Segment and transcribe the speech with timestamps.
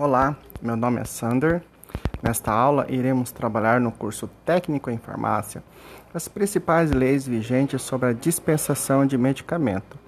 [0.00, 1.60] Olá, meu nome é Sander.
[2.22, 5.60] Nesta aula, iremos trabalhar no curso Técnico em Farmácia
[6.14, 9.98] as principais leis vigentes sobre a dispensação de medicamento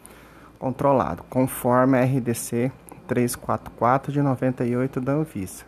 [0.60, 2.70] controlado, conforme a RDC
[3.08, 5.64] 344 de 98 da Anvisa.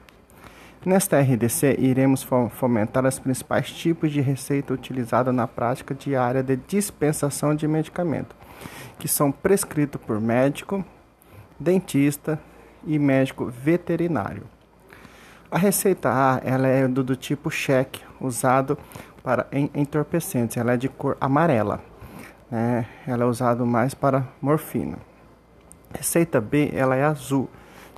[0.87, 7.57] Nesta RDC, iremos fomentar os principais tipos de receita utilizada na prática diária de dispensação
[7.57, 8.37] de medicamento,
[9.01, 10.85] que são prescritos por médico,
[11.59, 12.39] dentista,
[12.87, 14.45] e médico veterinário.
[15.51, 18.79] A receita A ela é do, do tipo cheque, usado
[19.23, 20.57] para entorpecentes.
[20.57, 21.81] Ela é de cor amarela.
[22.51, 22.87] Né?
[23.07, 24.99] Ela é usada mais para morfina.
[25.95, 27.51] Receita B ela é azul,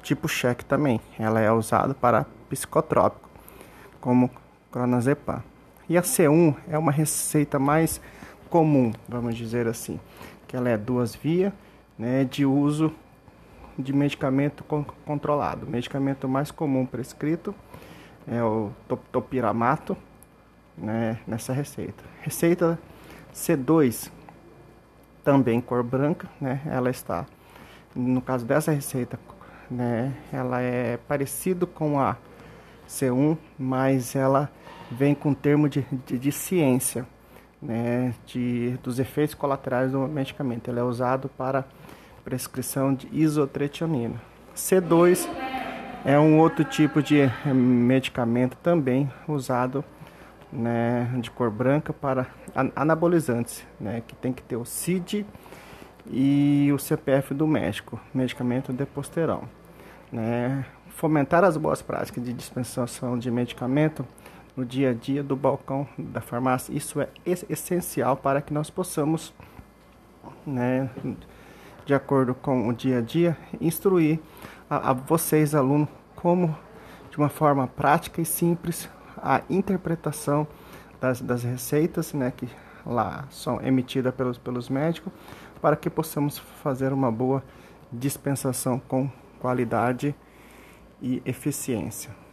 [0.02, 1.00] tipo cheque também.
[1.18, 3.28] Ela é usada para psicotrópico,
[4.00, 4.30] como
[4.72, 5.42] clonazepam.
[5.88, 8.00] E a C1 é uma receita mais
[8.50, 10.00] comum, vamos dizer assim,
[10.46, 11.52] que ela é duas vias,
[11.98, 12.92] né, de uso
[13.78, 14.64] de medicamento
[15.04, 15.66] controlado.
[15.66, 17.54] O medicamento mais comum prescrito
[18.26, 18.70] é o
[19.12, 19.96] topiramato
[20.76, 22.02] né, nessa receita.
[22.22, 22.78] Receita
[23.34, 24.10] C2,
[25.22, 27.26] também cor branca, né, ela está,
[27.94, 29.18] no caso dessa receita,
[29.70, 32.16] né, ela é parecido com a
[32.88, 34.50] C1, mas ela
[34.90, 37.06] vem com termo de, de, de ciência,
[37.60, 40.68] né, de, dos efeitos colaterais do medicamento.
[40.70, 41.64] Ele é usado para
[42.24, 44.20] prescrição de isotretionina.
[44.56, 45.28] C2
[46.04, 49.84] é um outro tipo de medicamento também usado
[50.52, 52.28] né, de cor branca para
[52.76, 55.26] anabolizantes, né, que tem que ter o CID
[56.06, 59.44] e o CPF do médico, medicamento deposterão.
[60.12, 60.64] Né.
[60.90, 64.06] Fomentar as boas práticas de dispensação de medicamento
[64.56, 69.34] no dia a dia do balcão da farmácia, isso é essencial para que nós possamos
[70.46, 70.88] né,
[71.84, 74.20] de acordo com o dia a dia, instruir
[74.68, 76.56] a, a vocês, alunos, como
[77.10, 80.46] de uma forma prática e simples a interpretação
[81.00, 82.48] das, das receitas, né, que
[82.84, 85.12] lá são emitidas pelos, pelos médicos,
[85.60, 87.42] para que possamos fazer uma boa
[87.92, 89.08] dispensação com
[89.38, 90.14] qualidade
[91.00, 92.23] e eficiência.